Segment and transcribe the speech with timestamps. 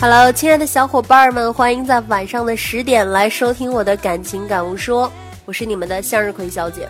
[0.00, 5.10] Hello，亲爱的小伙伴们，欢迎在晚上的十点来收听我的感情感悟说，
[5.44, 6.88] 我是你们的向日葵小姐。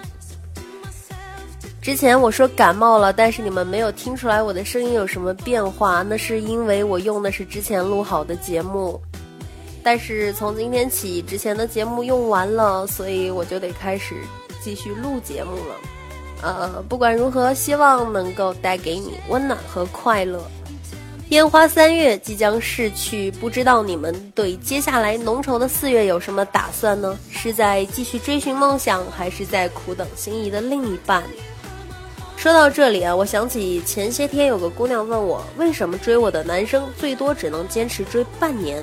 [1.80, 9.00] 之前我说感冒了，但是你们没有听出来我的声音有什么变化，那是因为我用的是之前录好的节目。
[9.82, 14.16] 但是从今天起，之前的节目用完了，所以我就得开始
[14.60, 15.74] 继续录节目了。
[16.42, 20.42] 呃，不管如何，希望能够带给你温暖和快乐。
[21.30, 27.18] 烟花三月即将逝去，不知道你们对接下来浓稠的四月有什么打算呢？
[27.30, 31.22] 是在继续追寻梦想，还是在苦等心仪的另一半？
[32.38, 38.82] 说到这里啊，我想起前些天有个姑娘问我，为什么追我的男生最多只能坚持追半年？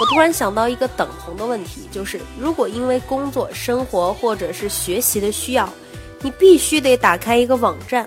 [0.00, 5.72] 我突然想到一个等同的问题，就是如果因为工作、生活或者是学习的需要，
[6.20, 8.04] 你必须得打开一个网站。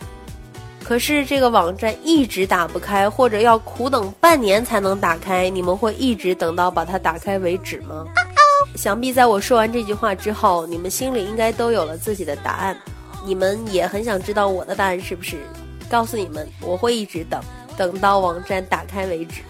[0.84, 8.06] 可是这个网站一直打不开，或者要苦等半年才能打开，你们会一直等到把它打开为止吗？
[8.76, 12.78] 想必在我说完这句话之后，你们心里应该都有了自己的答案。
[13.26, 15.38] 你们也很想知道我的答案是不是？
[15.90, 17.42] 告诉你们，我会一直等，
[17.78, 19.42] 等到网站打开为止。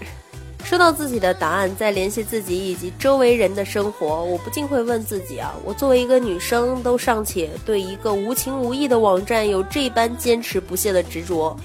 [0.64, 11.56] 说到自己的答案，再联系自己以及周围人的生活，我不禁会问自己啊：我作为一个女生，都尚且对一个无情无义的网站有这般坚持不懈的执着，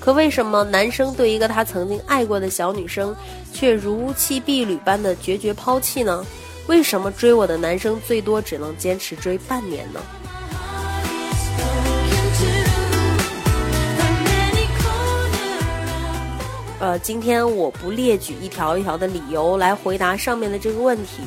[0.00, 3.14] 可为什么男生对一个他曾经爱过的小女生，
[3.52, 6.24] 却如弃婢女般的决绝抛弃呢？
[6.66, 10.00] 为什么追我的男生最多只能坚持追半年呢？
[16.86, 21.20] 呃，今天我不列举一条一条的理由来回答上面的这个问题，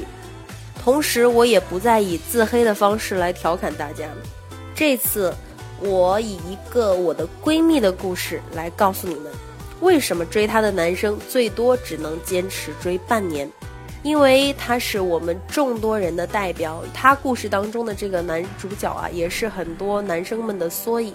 [0.81, 4.05] 同时我也不再以自黑的方式来调侃大家。
[4.73, 5.33] 这次，
[5.81, 9.29] 我以一个我的闺蜜的故事来告诉你们，
[9.81, 13.51] 为什么追她的男生最多只能坚持追半年，
[14.01, 21.13] 因为他是我们众多人的代表，他故事当中的这个男主角啊，也是很多男生们的缩影。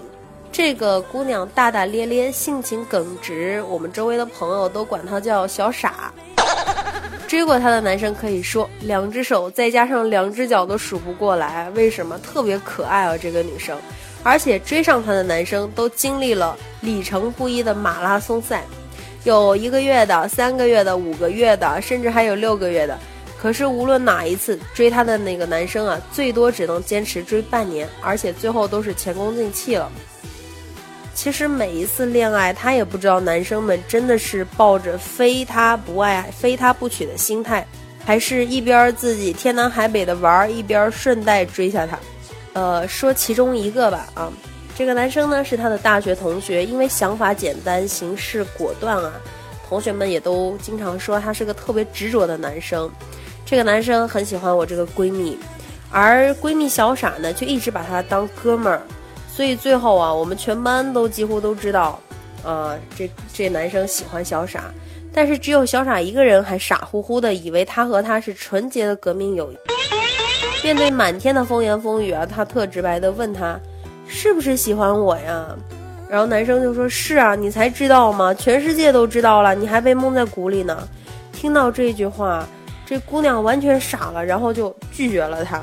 [0.54, 6.14] 这个姑娘大大咧咧，性情耿直，我们周围的朋友都管她叫小傻。
[7.26, 11.68] 追过她的男生可以说两只手再加上两只脚都数不过来。
[11.70, 12.16] 为什么？
[12.20, 13.76] 特别可爱啊，这个女生。
[14.22, 18.62] 而且追上她的男生都经历了里程不一的马拉松赛，
[19.24, 22.96] 有一个月的、三个月的、五个月的，甚至还有六个月的。
[23.36, 29.90] 可是无论哪一次追她的那个男生啊，最多只能坚持追半年，而且最后都是前功尽弃了。
[31.14, 37.66] 其实每一次恋爱，他也不知道男生们真的是抱着非他不爱、非他不娶的心态，
[38.04, 41.98] 还是一边自己天南海北的玩，一边顺带追下他。
[42.52, 44.30] 呃，说其中一个吧，啊，
[44.76, 49.12] 这个男生呢是他的大学同学，因为想法简单、行事果断啊，
[49.68, 52.90] 同学们也都经常说他是个特别执着的男生。
[53.46, 55.38] 这个男生很喜欢我这个闺蜜，
[55.90, 58.82] 而闺蜜小傻呢，却一直把他当哥们儿。
[59.34, 61.98] 所以最后啊，我们全班都几乎都知道，
[62.44, 64.72] 啊，这这男生喜欢小傻，
[65.12, 69.56] 但是只有小傻一个人还傻乎乎的以为他和他是纯洁的革命友谊。
[70.62, 73.58] 面对满天的风言风语啊，他特直白的问他，
[74.06, 75.44] 是不是喜欢我呀？
[76.08, 78.32] 然后男生就说是啊，你才知道吗？
[78.32, 80.88] 全世界都知道了，你还被蒙在鼓里呢。
[81.32, 82.46] 听到这句话，
[82.86, 85.60] 这姑娘完全傻了，然后就拒绝了他。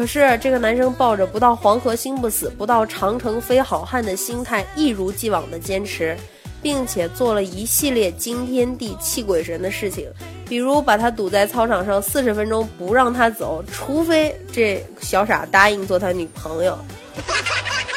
[0.00, 6.16] 可是这个男生抱着不到黄河心不死，不到长城非好汉的心态，一如既往的坚持，
[6.62, 10.08] 并且做了一系列惊天地泣鬼神的事情，
[10.48, 16.78] 比如把他堵在操场上四十分钟不让他走，除非这小傻答应做他女朋友。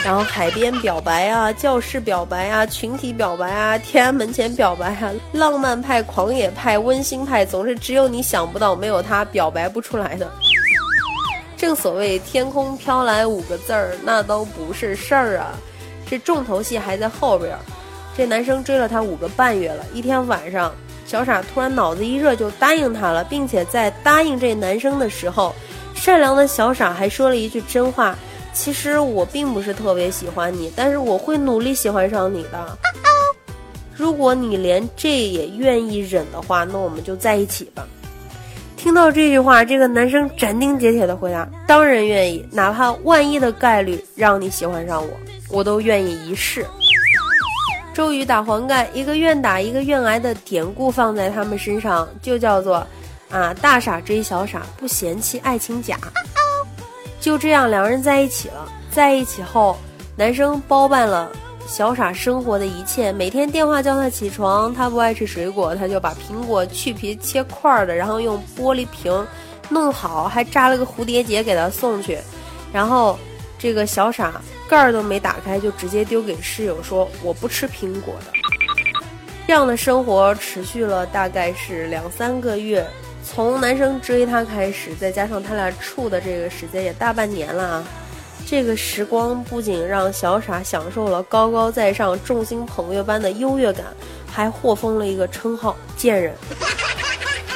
[0.03, 10.29] 然后海边表白啊，教室表白啊，群体表白啊，天安门前表白啊，浪漫派、狂野派、温馨派，总是只有你想不到，没有他表白不出来的。
[11.63, 15.55] 正所谓天空飘来五个字儿，那都不是事儿啊！
[16.05, 17.57] 这重头戏还在后边。
[18.17, 20.75] 这男生追了她五个半月了，一天晚上，
[21.05, 25.55] 小傻突然脑子一热就答应他了，并且在答应这男生的时候，
[25.95, 28.13] 善良的小傻还说了一句真话
[28.51, 32.77] ：“其实我并不是特别喜欢你，但是我会努力喜欢上你的。”
[33.95, 37.87] 如果你连这也愿意忍的话，那我们就在一起吧。
[38.83, 45.09] 听到这句话，这个男生斩钉截铁的回答：“当然愿意，哪怕万一的概率让你喜欢上我，
[45.47, 46.65] 我都愿意一试。”
[47.95, 52.85] 周瑜打黄盖，一个愿打一个愿挨的典故放在他们身上，就叫做
[53.31, 55.97] “啊大傻追小傻，不嫌弃爱情假”。
[57.21, 58.67] 就这样，两人在一起了。
[58.91, 59.77] 在一起后，
[60.17, 61.31] 男生包办了。
[61.67, 69.25] 小傻生活的一切，每天电话叫他起床，他不爱吃水果，他就把苹果去皮切块的，然后用玻璃瓶
[69.69, 72.19] 弄好，还扎了个蝴蝶结给他送去。
[72.71, 73.17] 然后
[73.57, 78.31] 这个小傻盖儿都没打开，就直接丢给室友说：“我不吃苹果的。”
[79.47, 82.85] 这样的生活持续了大概是两三个月，
[83.25, 87.83] 从男生追她开始，再加上他俩处的这个时间也大半年了啊。
[88.45, 93.85] 这个时光不仅让小傻享受了高高在上、众星捧月般的优越感，
[94.31, 96.35] 还获封了一个称号“贱人”。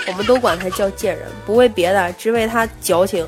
[0.08, 3.28] 我们都管他叫贱人，不为别的，只为他矫情。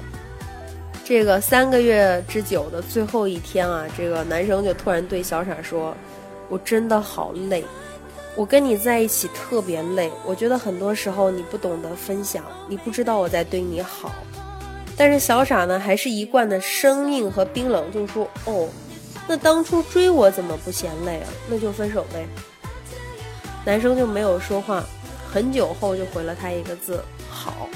[1.04, 5.96] 这个三个月之久的最后一天啊，这个男生就突然对小傻说
[6.50, 7.64] ：“我真的好累，
[8.36, 10.10] 我跟你在一起特别累。
[10.26, 14.16] 我觉得很多时候你不懂得分享，你不知道我在对你好。”
[15.00, 18.68] 但是小傻呢，还是一贯的生硬和冰冷，就说：“哦，
[19.30, 21.30] 那当初追我怎么不嫌累啊？
[21.50, 22.28] 那就分手呗。”
[23.64, 24.84] 男生就没有说话，
[25.32, 27.02] 很久后就回了他一个字
[27.32, 27.70] ：“好。”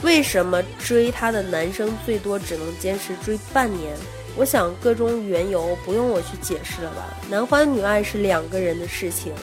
[0.00, 3.94] 为什么追他的男生最多只能坚持追半年？
[4.36, 7.14] 我想个中缘由不用我去解释了吧？
[7.28, 9.34] 男欢女爱是两个人的事情。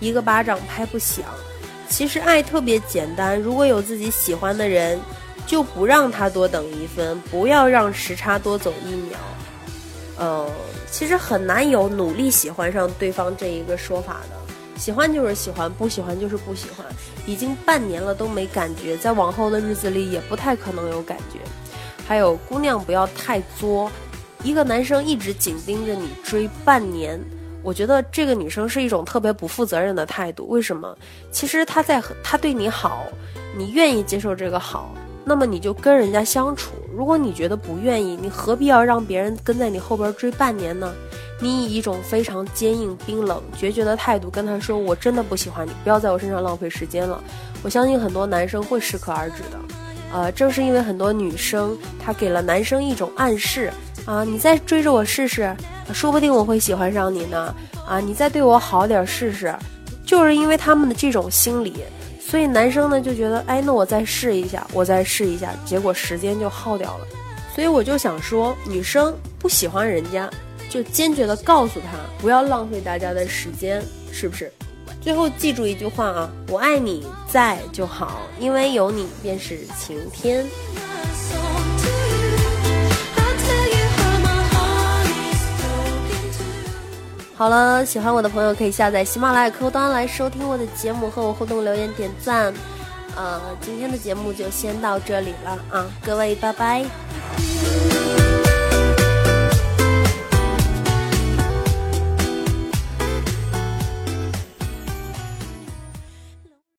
[0.00, 1.24] 一个巴掌拍不响，
[1.88, 3.40] 其实爱特别简单。
[3.40, 4.98] 如果有自己喜欢的人，
[5.46, 9.18] 就不让他多等一分，不要让时差多走一秒。
[10.16, 10.50] 呃，
[10.90, 14.36] 其实很难有努力喜欢上对方这一个说法的。
[14.76, 16.86] 喜欢就是喜欢，不喜欢就是不喜欢。
[17.26, 21.40] 已经半年了都没感觉，在往后的日子里也不太可能有感觉。
[22.06, 23.90] 还有，姑娘不要太作，
[24.42, 27.20] 一个男生一直紧盯着你追半年。
[27.62, 30.46] 我觉得这个女生是一种特别不负责任的态度。
[30.48, 30.96] 为什么？
[31.30, 33.04] 其实她在她对你好，
[33.56, 34.94] 你愿意接受这个好，
[35.24, 36.72] 那么你就跟人家相处。
[36.96, 40.92] 如果你觉得不愿意，你何必要让别人跟在你后边追半年呢？
[41.40, 47.22] 你以一种非常坚硬、冰冷、决绝的态度跟他说：“我真的不喜欢你，不要在我身上浪费时间了。”
[47.62, 49.58] 我相信很多男生会适可而止的。
[50.12, 53.70] 呃，正是因为很多女生她给了男生一种暗示。
[54.04, 55.54] 啊，你再追着我试试，
[55.92, 57.54] 说不定我会喜欢上你呢。
[57.86, 59.54] 啊，你再对我好点试试，
[60.04, 61.74] 就是因为他们的这种心理，
[62.20, 67.06] 所以男生呢就觉得，哎，那我再试一下，我再试一下，结果时间就耗掉了。
[67.54, 70.30] 所以我就想说，女生不喜欢人家，
[70.68, 73.82] 就坚决的告诉他，不要浪费大家的时间，
[74.12, 74.52] 是不是？
[75.00, 80.44] 最后记住一句话啊，我爱你在就好，因为有你便是晴天。
[87.38, 92.52] 好了，喜欢我的朋友可以下载喜马拉雅客户端来收听我的节目，和我互动、留言、点赞。
[93.14, 98.17] 呃，今天的节目就先到这里了啊，各位，拜拜。